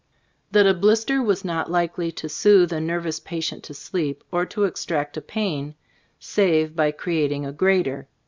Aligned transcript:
That 0.49 0.65
a 0.65 0.73
blister 0.73 1.21
was 1.21 1.45
not 1.45 1.69
likely 1.69 2.11
to 2.13 2.27
soothe 2.27 2.73
a 2.73 2.81
nervous 2.81 3.19
patient 3.19 3.63
to 3.65 3.75
sleep, 3.75 4.23
or 4.31 4.47
to 4.47 4.63
extract 4.63 5.15
a 5.15 5.21
pain, 5.21 5.75
save 6.19 6.75
by 6.75 6.89
creating 6.89 7.45
a 7.45 7.51
greater. 7.51 8.07